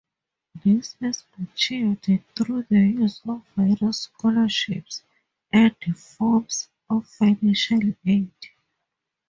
This 0.65 0.95
as 0.99 1.25
achieved 1.39 2.07
through 2.35 2.63
the 2.63 2.79
use 2.79 3.21
of 3.27 3.45
various 3.55 3.99
scholarships 4.01 5.03
and 5.53 5.75
forms 5.95 6.69
of 6.89 7.05
financial 7.07 7.81
aid. 8.03 8.31